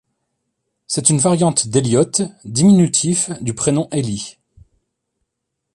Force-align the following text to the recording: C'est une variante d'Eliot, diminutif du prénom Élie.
C'est 0.87 1.11
une 1.11 1.19
variante 1.19 1.67
d'Eliot, 1.67 2.09
diminutif 2.43 3.29
du 3.39 3.53
prénom 3.53 3.87
Élie. 3.91 4.39